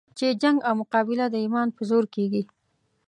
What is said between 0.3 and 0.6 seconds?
جنګ